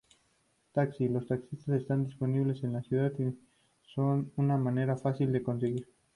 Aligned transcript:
Taxi:Los 0.73 1.27
taxis 1.27 1.69
están 1.69 2.05
disponibles 2.07 2.63
en 2.63 2.73
la 2.73 2.81
ciudad 2.81 3.13
y 3.19 3.37
son 3.93 4.31
una 4.35 4.57
manera 4.57 4.97
fácil 4.97 5.31
de 5.31 5.43
conseguir. 5.43 5.87